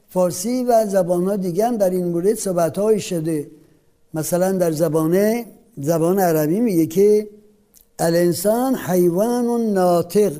فارسی 0.09 0.65
و 0.65 0.87
زبان 0.87 1.25
ها 1.25 1.37
دیگه 1.37 1.67
هم 1.67 1.77
در 1.77 1.91
این 1.91 2.05
مورد 2.05 2.35
صحبت 2.35 2.79
های 2.79 3.01
شده. 3.01 3.51
مثلا 4.15 4.53
در 4.53 4.73
زبان 4.73 5.45
زبان 5.77 6.19
عربی 6.19 6.61
میگه 6.61 6.87
که 6.87 7.29
الانسان 7.99 8.75
حیوان 8.75 9.73
ناطق. 9.73 10.33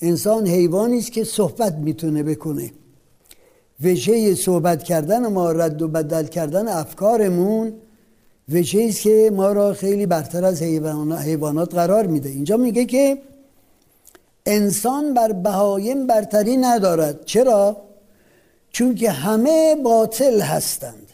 انسان 0.00 0.46
حیوانی 0.46 0.98
است 0.98 1.12
که 1.12 1.24
صحبت 1.24 1.74
می‌تونه 1.74 2.22
بکنه. 2.22 2.72
وجه 3.82 4.34
صحبت 4.34 4.82
کردن 4.82 5.26
ما 5.26 5.52
رد 5.52 5.82
و 5.82 5.88
بدل 5.88 6.26
کردن 6.26 6.68
افکارمون 6.68 7.72
وجه 8.48 8.84
است 8.88 9.00
که 9.00 9.32
ما 9.34 9.52
را 9.52 9.74
خیلی 9.74 10.06
برتر 10.06 10.44
از 10.44 10.62
حیوانات 10.62 11.74
قرار 11.74 12.06
میده. 12.06 12.28
اینجا 12.28 12.56
میگه 12.56 12.84
که 12.84 13.18
انسان 14.46 15.14
بر 15.14 15.32
بهایم 15.32 16.06
برتری 16.06 16.56
ندارد. 16.56 17.24
چرا؟ 17.24 17.76
چون 18.70 18.94
که 18.94 19.10
همه 19.10 19.76
باطل 19.84 20.40
هستند. 20.40 21.06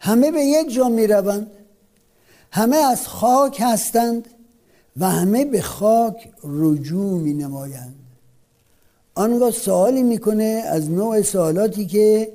همه 0.00 0.30
به 0.30 0.40
یک 0.40 0.74
جا 0.74 0.88
می‌روند. 0.88 1.50
همه 2.50 2.76
از 2.76 3.08
خاک 3.08 3.58
هستند. 3.60 4.28
و 4.96 5.10
همه 5.10 5.44
به 5.44 5.60
خاک 5.60 6.32
رجوع 6.44 7.20
می 7.20 7.34
نمایند 7.34 7.94
آنگاه 9.14 9.50
سوالی 9.50 10.02
می‌کنه 10.02 10.62
از 10.66 10.90
نوع 10.90 11.22
سوالاتی 11.22 11.86
که 11.86 12.32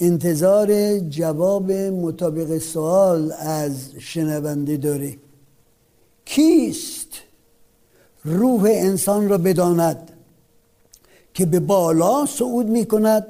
انتظار 0.00 0.98
جواب 0.98 1.72
مطابق 1.72 2.58
سوال 2.58 3.32
از 3.32 3.90
شنونده 3.98 4.76
داره. 4.76 5.16
کیست 6.24 7.08
روح 8.24 8.62
انسان 8.64 9.28
را 9.28 9.38
بداند 9.38 10.10
که 11.34 11.46
به 11.46 11.60
بالا 11.60 12.26
صعود 12.26 12.66
می 12.66 12.84
کند 12.84 13.26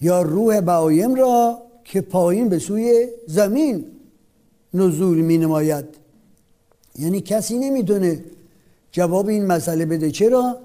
یا 0.00 0.22
روح 0.22 0.60
بایم 0.60 1.14
را 1.14 1.58
که 1.84 2.00
پایین 2.00 2.48
به 2.48 2.58
سوی 2.58 3.08
زمین 3.26 3.84
نزول 4.74 5.20
می 5.20 5.38
نماید 5.38 5.84
یعنی 6.98 7.20
کسی 7.20 7.58
نمی‌دونه 7.58 8.24
جواب 8.92 9.28
این 9.28 9.46
مسئله 9.46 9.86
بده. 9.86 10.10
چرا؟ 10.10 10.56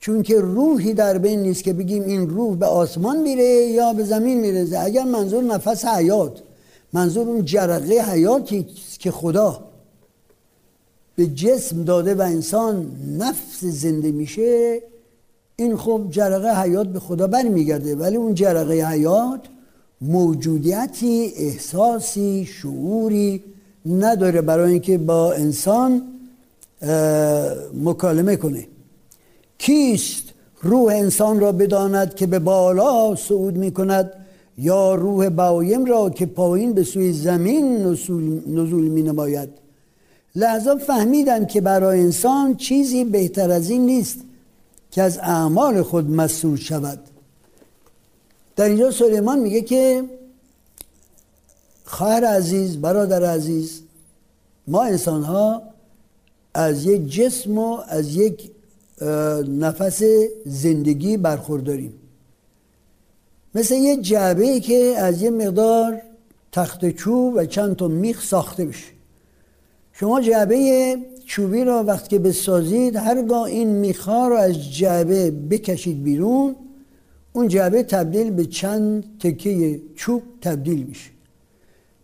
چون 0.00 0.22
که 0.22 0.40
روحی 0.40 0.94
در 0.94 1.18
بین 1.18 1.40
نیست 1.42 1.64
که 1.64 1.72
بگیم 1.72 2.02
این 2.02 2.30
روح 2.30 2.56
به 2.56 2.66
آسمان 2.66 3.22
میره 3.22 3.44
یا 3.44 3.92
به 3.92 4.04
زمین 4.04 4.40
میرزه 4.40 4.78
اگر 4.78 5.04
منظور 5.04 5.42
نفس 5.44 5.84
حیات 5.84 6.42
منظور 6.92 7.28
اون 7.28 7.44
جرقه 7.44 7.94
حیاتی 7.94 8.66
که 8.98 9.10
خدا 9.10 9.64
به 11.16 11.26
جسم 11.26 11.84
داده 11.84 12.14
و 12.14 12.20
انسان 12.20 12.90
نفس 13.18 13.64
زنده 13.64 14.10
میشه 14.10 14.82
این 15.56 15.76
خب 15.76 16.06
جرقه 16.10 16.62
حیات 16.62 16.86
به 16.86 17.00
خدا 17.00 17.26
برمیگرده. 17.26 17.96
ولی 17.96 18.16
اون 18.16 18.34
جرقه 18.34 18.74
حیات 18.74 19.40
موجودیتی 20.00 21.32
احساسی 21.36 22.46
شعوری 22.46 23.42
نداره 23.86 24.40
برای 24.40 24.72
اینکه 24.72 24.98
با 24.98 25.32
انسان 25.32 26.02
مکالمه 27.84 28.36
کنه. 28.36 28.66
کیست 29.58 30.22
روح 30.62 30.92
انسان 30.92 31.40
را 31.40 31.52
بداند 31.52 32.14
که 32.14 32.26
به 32.26 32.38
بالا 32.38 33.14
صعود 33.14 33.56
می 33.56 33.70
کند 33.70 34.12
یا 34.58 34.94
روح 34.94 35.28
بایم 35.28 35.84
را 35.84 36.10
که 36.10 36.26
پایین 36.26 36.72
به 36.72 36.84
سوی 36.84 37.12
زمین 37.12 37.78
نزول 38.46 38.88
می 38.88 39.02
نماید 39.02 39.48
لحظا 40.36 40.76
فهمیدن 40.76 41.46
که 41.46 41.60
برای 41.60 42.00
انسان 42.00 42.56
چیزی 42.56 43.04
بهتر 43.04 43.50
از 43.50 43.70
این 43.70 43.86
نیست 43.86 44.18
که 44.90 45.02
از 45.02 45.18
اعمال 45.18 45.82
خود 45.82 46.10
مسئول 46.10 46.56
شود. 46.56 46.98
در 48.56 48.64
اینجا 48.64 48.90
سلیمان 48.90 49.38
میگه 49.38 49.60
که 49.60 50.04
خواهر 51.90 52.24
عزیز 52.24 52.76
برادر 52.76 53.24
عزیز 53.24 53.82
ما 54.66 54.82
انسان 54.82 55.22
ها 55.22 55.62
از 56.54 56.86
یک 56.86 57.06
جسم 57.06 57.58
و 57.58 57.78
از 57.88 58.16
یک 58.16 58.50
نفس 59.48 60.02
زندگی 60.46 61.16
برخورداریم. 61.16 61.92
مثل 63.54 63.74
یه 63.74 63.96
جعبه 63.96 64.60
که 64.60 64.94
از 64.98 65.22
یه 65.22 65.30
مقدار 65.30 66.02
تخت 66.52 66.90
چوب 66.90 67.34
و 67.36 67.44
چند 67.44 67.76
تا 67.76 67.88
میخ 67.88 68.24
ساخته 68.24 68.64
بشه. 68.64 68.92
شما 69.92 70.20
جعبه 70.20 70.96
چوبی 71.26 71.64
را 71.64 71.84
وقتی 71.84 72.08
که 72.08 72.18
بسازید 72.18 72.96
هرگاه 72.96 73.42
این 73.42 73.68
میخا 73.68 74.28
رو 74.28 74.34
از 74.34 74.74
جعبه 74.74 75.30
بکشید 75.30 76.02
بیرون 76.02 76.56
اون 77.32 77.48
جعبه 77.48 77.82
تبدیل 77.82 78.30
به 78.30 78.44
چند 78.44 79.04
تکه 79.20 79.80
چوب 79.96 80.22
تبدیل 80.40 80.82
میشه. 80.82 81.19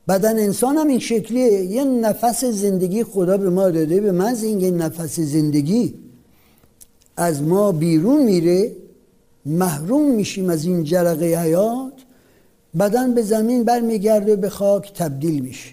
بدن 0.08 0.38
انسان 0.38 0.76
هم 0.76 0.88
این 0.88 0.98
شکلیه. 0.98 1.64
یه 1.64 1.84
نفس 1.84 2.44
زندگی 2.44 3.04
خدا 3.04 3.36
به 3.36 3.50
ما 3.50 3.70
داده 3.70 4.00
به 4.00 4.12
من 4.12 4.36
این 4.42 4.76
نفس 4.76 5.20
زندگی 5.20 5.94
از 7.16 7.42
ما 7.42 7.72
بیرون 7.72 8.22
میره 8.22 8.72
محروم 9.46 10.10
میشیم 10.14 10.50
از 10.50 10.64
این 10.64 10.84
جرقه 10.84 11.42
حیات 11.42 11.92
بدن 12.78 13.14
به 13.14 13.22
زمین 13.22 13.64
برمیگرده 13.64 14.36
به 14.36 14.48
خاک 14.48 14.92
تبدیل 14.94 15.42
میشه. 15.42 15.70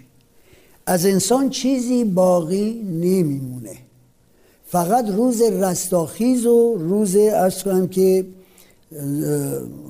از 0.86 1.06
انسان 1.06 1.50
چیزی 1.50 2.04
باقی 2.04 2.74
نمیمونه. 2.74 3.78
فقط 4.66 5.10
روز 5.10 5.42
رستاخیز 5.42 6.46
و 6.46 6.76
روز 6.78 7.16
ارز 7.16 7.64
کنم 7.64 7.88
که 7.88 8.26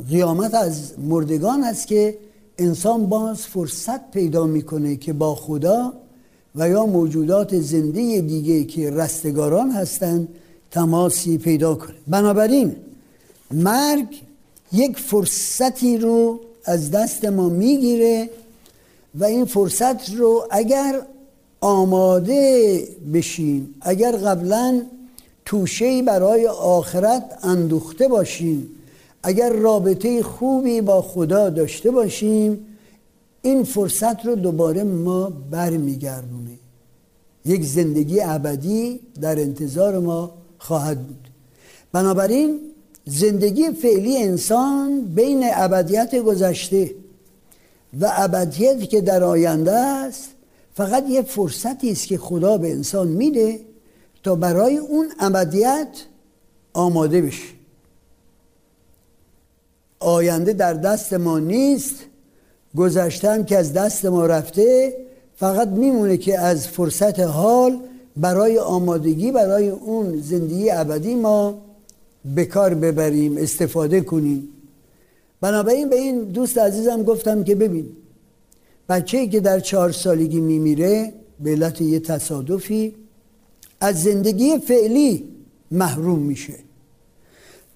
قیامت 0.09 0.53
از 0.53 0.99
مردگان 0.99 1.63
است 1.63 1.87
که 1.87 2.17
انسان 2.57 3.05
باز 3.05 3.41
فرصت 3.41 4.11
پیدا 4.11 4.45
می‌کنه 4.45 4.95
که 4.95 5.13
با 5.13 5.35
خدا 5.35 5.93
و 6.55 6.69
یا 6.69 6.85
موجودات 6.85 7.59
زنده 7.59 8.21
دیگه 8.21 8.63
که 8.63 8.91
رستگاران 8.91 9.71
هستند 9.71 10.27
تماسی 10.71 11.37
پیدا 11.37 11.75
کنه. 11.75 11.95
بنابراین 12.07 12.75
مرگ 13.51 14.21
یک 14.71 14.97
فرصتی 14.97 15.97
رو 15.97 16.39
از 16.65 16.91
دست 16.91 17.25
ما 17.25 17.49
می‌گیره 17.49 18.29
و 19.15 19.23
این 19.23 19.45
فرصت 19.45 20.09
رو 20.09 20.47
اگر 20.51 21.01
آماده 21.61 22.87
بشیم 23.13 23.75
اگر 23.81 24.11
قبلا 24.11 24.81
توشه 25.45 26.01
برای 26.01 26.47
آخرت 26.47 27.39
اندوخته 27.43 28.07
باشیم 28.07 28.69
اگر 29.23 29.49
رابطه 29.53 30.23
خوبی 30.23 30.81
با 30.81 31.01
خدا 31.01 31.49
داشته 31.49 31.91
باشیم 31.91 32.65
این 33.41 33.63
فرصت 33.63 34.25
رو 34.25 34.35
دوباره 34.35 34.83
ما 34.83 35.33
برمیگردونه. 35.51 36.59
یک 37.45 37.63
زندگی 37.63 38.21
ابدی 38.21 38.99
در 39.21 39.39
انتظار 39.39 39.99
ما 39.99 40.31
خواهد 40.57 41.07
بود. 41.07 41.27
بنابراین 41.91 42.59
زندگی 43.05 43.71
فعلی 43.71 44.17
انسان 44.17 45.01
بین 45.01 45.49
ابدیت 45.53 46.15
گذشته 46.15 46.95
و 48.01 48.11
ابدیتی 48.13 48.87
که 48.87 49.01
در 49.01 49.23
آینده 49.23 49.71
است 49.71 50.29
فقط 50.73 51.09
یه 51.09 51.21
فرصتی 51.21 51.91
است 51.91 52.07
که 52.07 52.17
خدا 52.17 52.57
به 52.57 52.71
انسان 52.71 53.07
میده 53.07 53.59
تا 54.23 54.35
برای 54.35 54.77
اون 54.77 55.11
ابدیت 55.19 55.87
آماده 56.73 57.21
بشه. 57.21 57.62
آینده 60.03 60.53
در 60.53 60.73
دست 60.73 61.13
ما 61.13 61.39
نیست. 61.39 61.95
گذشتن 62.77 63.43
که 63.43 63.57
از 63.57 63.73
دست 63.73 64.05
ما 64.05 64.25
رفته 64.25 64.93
فقط 65.35 65.67
میمونه 65.67 66.17
که 66.17 66.39
از 66.39 66.67
فرصت 66.67 67.19
حال 67.19 67.79
برای 68.17 68.59
آمادگی 68.59 69.31
برای 69.31 69.69
اون 69.69 70.21
زندگی 70.21 70.71
ابدی 70.71 71.15
ما 71.15 71.61
به 72.35 72.45
کار 72.45 72.73
ببریم 72.73 73.37
استفاده 73.37 74.01
کنیم. 74.01 74.49
بنابراین 75.41 75.89
به 75.89 75.95
این 75.95 76.23
دوست 76.23 76.57
عزیزم 76.57 77.03
گفتم 77.03 77.43
که 77.43 77.55
ببین 77.55 77.89
بچه 78.89 79.27
که 79.27 79.39
در 79.39 79.59
چهار 79.59 79.91
سالگی 79.91 80.41
میمیره 80.41 81.13
به 81.39 81.51
علت 81.51 81.81
یه 81.81 81.99
تصادفی 81.99 82.95
از 83.79 84.03
زندگی 84.03 84.59
فعلی 84.59 85.29
محروم 85.71 86.19
میشه. 86.19 86.53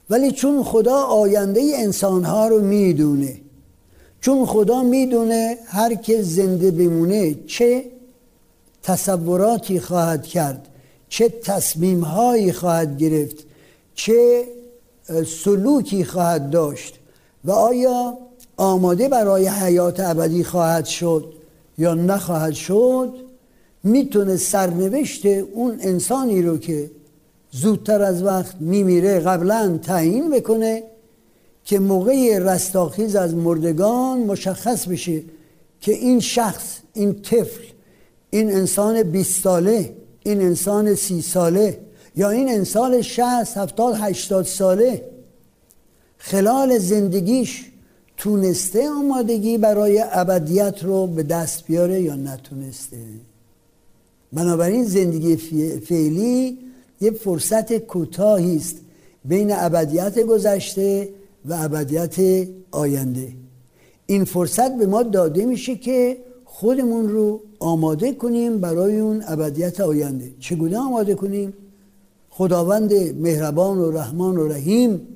ولی 0.10 0.32
چون 0.32 0.64
خدا 0.64 0.96
آینده 0.96 1.62
انسانها 1.76 2.48
رو 2.48 2.62
می‌دونه 2.62 3.42
چون 4.22 4.46
خدا 4.46 4.84
می‌دونه 4.84 5.58
هر 5.66 5.96
که 5.96 6.22
زنده 6.22 6.72
بمونه 6.72 7.36
چه 7.48 7.86
تصوراتی 8.84 9.80
خواهد 9.80 10.26
کرد 10.26 10.68
چه 11.10 11.30
تصمیمهایی 11.30 12.52
خواهد 12.52 12.98
گرفت 12.98 13.36
چه 13.96 14.44
سلوکی 15.44 16.04
خواهد 16.04 16.50
داشت 16.50 17.00
و 17.46 17.52
آیا 17.52 18.18
آماده 18.58 19.10
برای 19.10 19.48
حیات 19.48 20.00
ابدی 20.00 20.44
خواهد 20.44 20.86
شد 20.86 21.34
یا 21.78 21.94
نخواهد 21.94 22.54
شد 22.54 23.14
می‌تونه 23.84 24.38
سرنوشت 24.38 25.26
اون 25.26 25.78
انسانی 25.82 26.42
رو 26.42 26.58
که 26.58 26.92
زودتر 27.52 28.02
از 28.02 28.24
وقت 28.24 28.56
میمیره 28.60 29.20
قبلا 29.20 29.80
تعیین 29.84 30.30
بکنه 30.30 30.84
که 31.64 31.80
موقع 31.80 32.40
رستاخیز 32.40 33.16
از 33.16 33.36
مردگان 33.36 34.20
مشخص 34.20 34.86
بشه 34.86 35.24
که 35.82 35.94
این 35.94 36.20
شخص 36.20 36.78
این 36.94 37.22
طفل 37.22 37.64
این 38.30 38.52
انسان 38.52 39.04
20 39.04 39.44
ساله 39.44 39.96
این 40.24 40.42
انسان 40.42 40.96
سی 40.96 41.22
ساله 41.22 41.80
یا 42.16 42.30
این 42.30 42.50
انسان 42.50 43.02
60 43.02 43.58
70 43.58 43.96
80 44.00 44.46
ساله 44.46 45.04
خلال 46.18 46.78
زندگیش 46.78 47.66
تونسته 48.18 48.90
آمادگی 48.90 49.58
برای 49.58 50.04
ابدیت 50.12 50.84
رو 50.84 51.08
به 51.08 51.24
دست 51.24 51.66
بیاره 51.66 52.02
یا 52.02 52.16
نتونسته؟ 52.16 52.98
بنابراین 54.34 54.84
زندگی 54.84 55.36
فعلی 55.80 56.58
یه 57.02 57.12
فرصت 57.12 57.78
کوتاهی 57.78 58.56
است 58.56 58.76
بین 59.26 59.52
ابدیت 59.52 60.20
گذشته 60.20 61.10
و 61.46 61.54
ابدیت 61.54 62.48
آینده. 62.72 63.28
این 64.06 64.26
فرصت 64.26 64.78
به 64.78 64.86
ما 64.86 65.04
داده 65.04 65.46
میشه 65.46 65.76
که 65.76 66.18
خودمون 66.46 67.10
رو 67.10 67.42
آماده 67.60 68.14
کنیم 68.14 68.58
برای 68.58 69.00
اون 69.00 69.24
ابدیت 69.28 69.82
آینده. 69.82 70.32
چگونه 70.40 70.78
آماده 70.78 71.16
کنیم؟ 71.16 71.54
خداوند 72.30 72.94
مهربان 72.94 73.78
و 73.78 73.92
رحمان 73.92 74.38
و 74.38 74.48
رحیم 74.48 75.08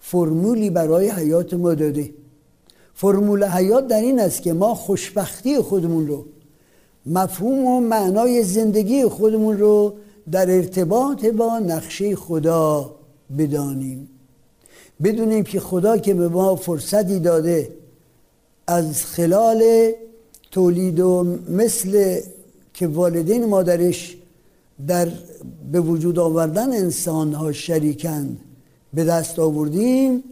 فرمولی 0.00 0.70
برای 0.70 1.10
حیات 1.10 1.54
ما 1.54 1.74
داده. 1.74 2.10
فرمول 2.94 3.44
حیات 3.44 3.86
در 3.88 4.00
این 4.00 4.20
است 4.20 4.42
که 4.42 4.52
ما 4.52 4.74
خوشبختی 4.74 5.58
خودمون 5.58 6.06
رو 6.06 6.24
مفهوم 7.06 7.66
و 7.66 7.80
معنای 7.80 8.42
زندگی 8.42 9.04
خودمون 9.04 9.58
رو 9.58 9.94
در 10.32 10.50
ارتباط 10.50 11.26
با 11.26 11.58
نقشه 11.58 12.16
خدا 12.16 12.94
بدانیم. 13.38 14.08
بدونیم 15.02 15.44
که 15.44 15.60
خدا 15.60 15.98
که 15.98 16.14
به 16.14 16.28
ما 16.28 16.56
فرصتی 16.56 17.18
داده 17.18 17.70
از 18.66 19.04
خلال 19.04 19.92
تولید 20.50 21.00
و 21.00 21.38
مثل 21.48 22.20
که 22.74 22.86
والدین 22.86 23.44
مادرش 23.44 24.16
در 24.86 25.08
به 25.72 25.80
وجود 25.80 26.18
آوردن 26.18 26.72
انسان 26.72 27.32
ها 27.32 27.52
شریکند 27.52 28.40
به 28.94 29.04
دست 29.04 29.38
آوردیم 29.38 30.24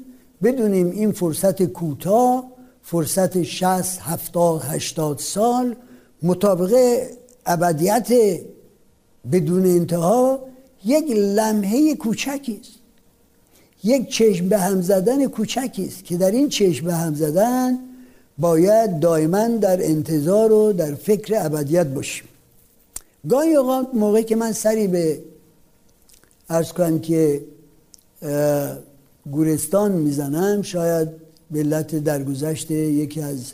بدونیم 0.43 0.91
این 0.91 1.13
فرصت 1.13 1.63
کوتاه 1.63 2.45
فرصت 2.83 3.43
60 3.43 3.99
70 4.01 4.63
80 4.65 5.19
سال 5.19 5.77
مطابق 6.23 7.03
ابدیت 7.47 8.13
بدون 9.33 9.67
انتها 9.67 10.41
یک 10.85 11.11
لمحه 11.11 11.95
کوچکی 11.95 12.61
است. 12.61 12.73
یک 13.85 14.09
چشم 14.09 14.49
به 14.49 14.59
هم 14.59 14.81
زدن 14.81 15.27
کوچکی 15.27 15.85
است 15.85 16.05
که 16.05 16.17
در 16.17 16.31
این 16.31 16.49
چشم 16.49 16.87
به 16.87 16.95
هم 16.95 17.15
زدن 17.15 17.79
باید 18.39 19.01
دائما 19.01 19.49
در 19.49 19.85
انتظار 19.85 20.53
و 20.53 20.73
در 20.73 20.95
فکر 20.95 21.47
ابدیت 21.47 21.87
باشیم. 21.87 22.29
گاهی 23.29 23.55
اوقات 23.55 23.89
موقعی 23.95 24.25
که 24.25 24.37
من 24.37 24.53
سری 24.53 24.87
به 24.89 25.21
ارز 26.51 26.73
کنم 26.73 26.99
که 26.99 27.43
گورستان 29.31 29.93
می‌زنم 29.93 30.63
شاید 30.63 31.09
به 31.51 31.59
علت 31.59 31.95
درگذشت 31.95 32.71
یکی 32.71 33.21
از 33.21 33.53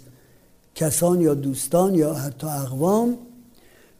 کسان 0.74 1.20
یا 1.20 1.34
دوستان 1.34 1.94
یا 1.94 2.14
حتی 2.14 2.46
اقوام 2.46 3.18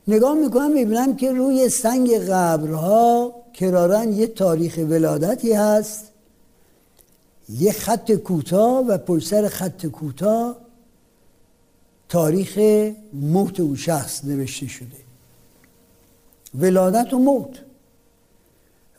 نگاه 0.09 0.35
می‌کنم 0.35 0.73
می‌بینم 0.73 1.17
که 1.17 1.33
روی 1.33 1.69
سنگ 1.69 2.19
قبرها 2.19 3.35
کرارن 3.55 4.12
یه 4.12 4.27
تاریخ 4.27 4.79
ولادتی 4.79 5.53
هست. 5.53 6.05
یه 7.49 7.73
خط 7.73 8.12
کوتاه 8.12 8.87
و 8.87 8.99
پشت 8.99 9.49
خط 9.49 9.87
کوتاه 9.87 10.57
تاریخ 12.09 12.59
موت 13.12 13.61
او 13.61 13.77
شخص 13.77 14.25
نوشته 14.25 14.67
شده. 14.67 14.87
ولادت 16.55 17.14
و 17.14 17.19
موت. 17.19 17.61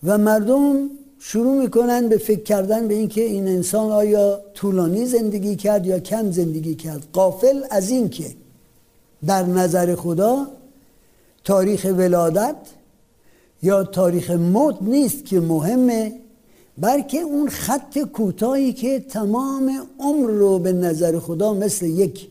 و 0.04 0.18
مردم 0.18 0.90
شروع 1.20 1.62
می‌کنن 1.62 2.10
به 2.10 2.18
فکر 2.18 2.44
کردن 2.44 2.88
به 2.88 2.94
اینکه 2.94 3.22
این 3.22 3.48
انسان 3.48 3.92
آیا 3.92 4.42
طولانی 4.54 5.06
زندگی 5.06 5.56
کرد 5.56 5.86
یا 5.86 6.00
کم 6.00 6.32
زندگی 6.32 6.76
کرد. 6.76 7.08
قافل 7.14 7.64
از 7.72 7.90
اینکه 7.90 8.36
در 9.26 9.44
نظر 9.44 9.96
خدا 9.96 10.48
تاریخ 11.46 11.86
ولادت 11.98 12.56
یا 13.64 13.84
تاریخ 13.84 14.32
موت 14.32 14.78
نیست 14.82 15.26
که 15.26 15.40
مهمه 15.40 16.14
بلکه 16.78 17.20
اون 17.20 17.50
خط 17.50 18.00
کوتاهی 18.00 18.74
که 18.74 19.00
تمام 19.00 19.88
عمر 20.00 20.30
رو 20.30 20.60
به 20.60 20.74
نظر 20.74 21.20
خدا 21.20 21.54
مثل 21.54 21.86
یک 21.86 22.28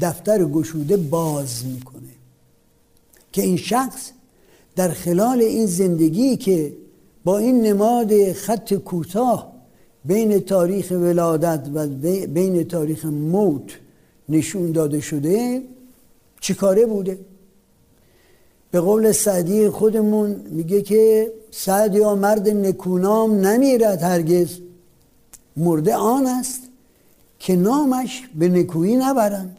دفتر 0.00 0.44
گشوده 0.44 0.96
باز 0.96 1.66
می‌کنه. 1.66 2.16
که 3.32 3.42
این 3.42 3.56
شخص 3.56 4.10
در 4.76 4.88
خلال 4.88 5.40
این 5.40 5.66
زندگی 5.66 6.36
که 6.36 6.72
با 7.24 7.38
این 7.38 7.62
نماد 7.62 8.32
خط 8.32 8.74
کوتاه 8.74 9.52
بین 10.04 10.38
تاریخ 10.38 10.90
ولادت 10.90 11.68
و 11.74 11.86
بین 12.26 12.64
تاریخ 12.64 13.04
موت 13.04 13.72
نشون 14.28 14.72
داده 14.72 15.00
شده 15.00 15.62
چیکاره 16.40 16.86
بوده؟ 16.86 17.18
به 18.70 18.80
قول 18.80 19.12
سعدی 19.12 19.68
خودمون 19.68 20.30
میگه 20.50 20.82
که 20.82 21.32
سعد 21.50 21.94
یا 21.94 22.14
مرد 22.14 22.48
نکونام 22.48 23.34
نمیرد 23.34 24.02
هرگز. 24.02 24.48
مرده 25.56 25.94
آن 25.94 26.26
است 26.26 26.60
که 27.38 27.56
نامش 27.56 28.28
به 28.38 28.48
نکویی 28.48 28.96
نبرند. 28.96 29.56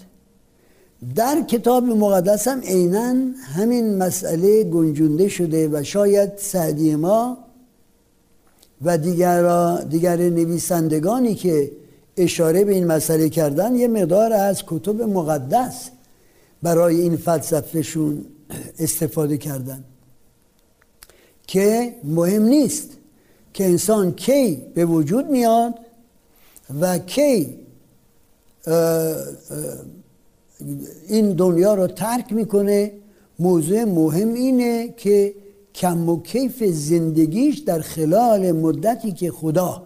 در 1.15 1.41
کتاب 1.41 1.83
مقدس 1.83 2.47
هم 2.47 2.61
عینا 2.61 3.15
همین 3.55 3.97
مسئله 3.97 4.63
گنجونده 4.63 5.27
شده 5.27 5.69
و 5.71 5.83
شاید 5.83 6.31
سعدی 6.37 6.95
ما 6.95 7.37
و 8.81 8.97
دیگر, 8.97 9.75
دیگر 9.75 10.17
نویسندگانی 10.17 11.35
که 11.35 11.71
اشاره 12.17 12.63
به 12.63 12.73
این 12.73 12.87
مسئله 12.87 13.29
کردن 13.29 13.75
یه 13.75 13.87
مقدار 13.87 14.33
از 14.33 14.63
کتب 14.67 15.01
مقدس 15.01 15.89
برای 16.63 17.01
این 17.01 17.17
فلسفهشون 17.17 18.25
استفاده 18.79 19.37
کردن. 19.37 19.83
که 21.47 21.95
مهم 22.03 22.43
نیست 22.43 22.89
که 23.53 23.65
انسان 23.65 24.15
کی 24.15 24.55
به 24.73 24.85
وجود 24.85 25.29
میاد 25.29 25.73
و 26.81 26.97
کی 26.97 27.59
این 31.07 31.33
دنیا 31.33 31.73
رو 31.73 31.87
ترک 31.87 32.33
می‌کنه. 32.33 32.91
موضوع 33.39 33.83
مهم 33.83 34.33
اینه 34.33 34.93
که 34.97 35.35
کم 35.75 36.09
و 36.09 36.21
کیف 36.21 36.63
زندگیش 36.63 37.59
در 37.59 37.81
خلال 37.81 38.51
مدتی 38.51 39.11
که 39.11 39.31
خدا 39.31 39.83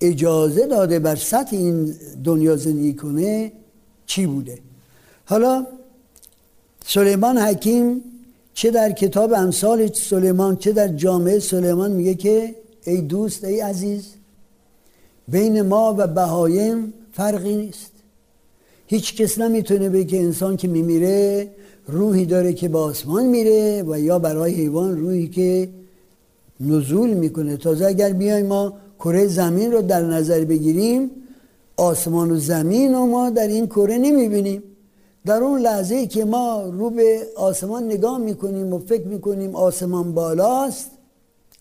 اجازه 0.00 0.66
داده 0.66 0.98
بر 0.98 1.16
سطح 1.16 1.56
این 1.56 1.94
دنیا 2.24 2.56
زندگی 2.56 2.94
کنه 2.94 3.52
چی 4.06 4.26
بوده؟ 4.26 4.58
حالا 5.24 5.66
سلیمان 6.86 7.38
حکیم 7.38 8.02
چه 8.54 8.70
در 8.70 8.92
کتاب 8.92 9.32
امثال 9.32 9.92
سلیمان 9.92 10.56
چه 10.56 10.72
در 10.72 10.88
جامعه 10.88 11.38
سلیمان 11.38 11.92
میگه 11.92 12.14
که 12.14 12.54
ای 12.84 13.00
دوست 13.00 13.44
ای 13.44 13.60
عزیز 13.60 14.04
بین 15.28 15.62
ما 15.62 15.94
و 15.98 16.06
بهایم 16.06 16.92
فرقی 17.12 17.56
نیست. 17.56 17.92
هیچ 18.86 19.16
کس 19.16 19.38
نمی‌تونه 19.38 19.88
بگه 19.88 20.18
انسان 20.18 20.56
که 20.56 20.68
میمیره 20.68 21.48
روحی 21.86 22.26
داره 22.26 22.52
که 22.52 22.68
به 22.68 22.78
آسمان 22.78 23.26
میره 23.26 23.82
و 23.82 24.00
یا 24.00 24.18
برای 24.18 24.54
حیوان 24.54 24.96
روحی 24.96 25.28
که 25.28 25.68
نزول 26.60 27.10
می‌کنه. 27.10 27.56
تازه 27.56 27.86
اگر 27.86 28.12
بیایم 28.12 28.46
ما 28.46 28.72
کره 28.98 29.26
زمین 29.26 29.72
رو 29.72 29.82
در 29.82 30.02
نظر 30.02 30.44
بگیریم 30.44 31.10
آسمان 31.76 32.30
و 32.30 32.36
زمین 32.36 32.94
و 32.94 33.06
ما 33.06 33.30
در 33.30 33.46
این 33.46 33.66
کره 33.66 33.98
نمی‌بینیم. 33.98 34.62
در 35.26 35.42
اون 35.42 35.60
لحظه 35.60 36.06
که 36.06 36.24
ما 36.24 36.62
رو 36.62 36.90
به 36.90 37.26
آسمان 37.36 37.84
نگاه 37.84 38.18
می‌کنیم 38.18 38.72
و 38.72 38.78
فکر 38.78 39.06
می‌کنیم 39.06 39.56
آسمان 39.56 40.14
بالاست 40.14 40.90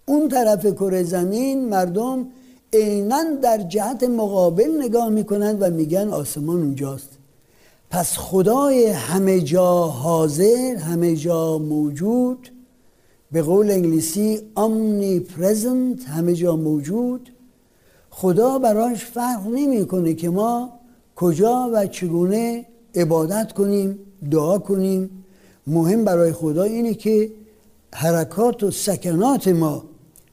اون 0.05 0.29
طرف 0.29 0.65
کره 0.65 1.03
زمین 1.03 1.69
مردم 1.69 2.27
عینا 2.73 3.23
در 3.41 3.57
جهت 3.57 4.03
مقابل 4.03 4.83
نگاه 4.83 5.09
می‌کنند 5.09 5.61
و 5.61 5.69
میگن 5.69 6.09
آسمان 6.09 6.57
اونجاست. 6.57 7.09
پس 7.89 8.17
خدای 8.17 8.85
همه 8.85 9.41
جا 9.41 9.83
حاضر 9.83 10.75
همه 10.75 11.15
جا 11.15 11.57
موجود. 11.57 12.51
به 13.31 13.41
قول 13.41 13.71
انگلیسی 13.71 14.39
omnipresent 14.55 16.03
همه 16.07 16.33
جا 16.33 16.55
موجود. 16.55 17.29
خدا 18.09 18.59
براش 18.59 19.05
فرق 19.05 19.47
نمی‌کنه 19.47 20.13
که 20.13 20.29
ما 20.29 20.69
کجا 21.15 21.69
و 21.73 21.87
چگونه 21.87 22.65
عبادت 22.95 23.53
کنیم 23.53 23.99
دعا 24.31 24.59
کنیم. 24.59 25.09
مهم 25.67 26.05
برای 26.05 26.31
خدا 26.31 26.63
اینه 26.63 26.93
که 26.93 27.31
حرکات 27.93 28.63
و 28.63 28.71
سکنات 28.71 29.47
ما 29.47 29.83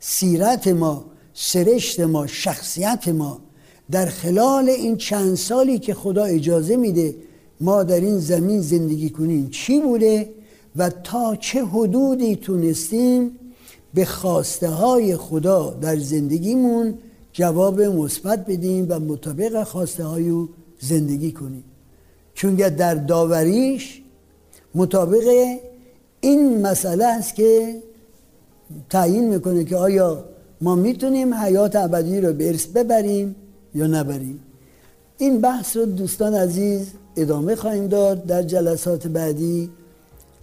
سیرت 0.01 0.69
ما 0.69 1.05
سرشت 1.35 2.01
ما 2.01 2.27
شخصیت 2.27 3.09
ما 3.09 3.39
در 3.91 4.07
خلال 4.07 4.69
این 4.69 4.97
چند 4.97 5.35
سالی 5.35 5.79
که 5.79 5.95
خدا 5.95 6.25
اجازه 6.25 6.77
میده 6.77 7.17
ما 7.61 7.83
در 7.83 8.01
این 8.01 8.19
زمین 8.19 8.61
زندگی 8.61 9.11
کنیم 9.11 9.49
چی 9.51 9.81
بوده 9.81 10.31
و 10.77 10.91
تا 10.91 11.37
چه 11.37 11.65
حدودی 11.65 12.37
تونستیم 12.37 13.39
به 13.95 14.05
خواسته 14.05 14.69
های 14.69 15.17
خدا 15.17 15.71
در 15.71 15.97
زندگیمون 15.97 16.99
جواب 17.33 17.81
مثبت 17.81 18.47
بدیم 18.47 18.87
و 18.89 19.01
مطابق 19.01 19.63
خواسته 19.65 20.05
های 20.05 20.29
او 20.29 20.49
زندگی 20.81 21.33
کنیم. 21.33 21.65
چون 22.39 22.55
در 22.55 22.95
داوریش 22.95 24.03
مطابق 24.75 25.57
این 26.21 26.63
مسئله 26.67 27.05
است 27.05 27.35
که 27.35 27.83
تعیین 28.91 29.29
می‌کنه 29.29 29.65
که 29.65 29.77
آیا 29.77 30.25
ما 30.61 30.75
می‌تونیم 30.75 31.35
حیات 31.35 31.77
ابدی 31.77 32.21
رو 32.21 32.33
به 32.33 32.49
ارث 32.49 32.67
ببریم 32.67 33.37
یا 33.75 33.87
نبریم. 33.87 34.41
این 35.19 35.41
بحث 35.41 35.77
رو 35.77 35.87
دوستان 35.87 36.35
عزیز 36.35 36.87
ادامه 37.17 37.57
خواهیم 37.57 37.87
داد. 37.87 38.25
در 38.25 38.43
جلسات 38.43 39.07
بعدی 39.07 39.71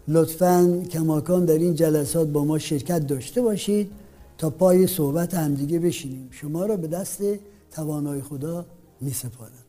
لطفا 0.07 0.83
کماکان 0.91 1.45
در 1.45 1.57
این 1.57 1.75
جلسات 1.75 2.27
با 2.27 2.45
ما 2.45 2.59
شرکت 2.59 3.07
داشته 3.07 3.41
باشید 3.41 3.91
تا 4.37 4.49
پای 4.49 4.87
صحبت 4.87 5.33
همدیگه 5.33 5.79
بشینیم. 5.79 6.27
شما 6.31 6.65
را 6.65 6.77
به 6.77 6.87
دست 6.87 7.21
توانای 7.71 8.21
خدا 8.21 8.65
می 9.01 9.13
سپارم 9.13 9.64